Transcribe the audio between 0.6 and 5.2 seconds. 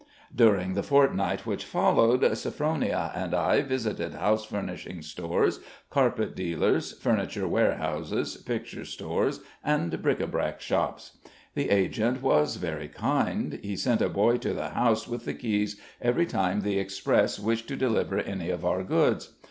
the fortnight which followed, Sophronia and I visited house furnishing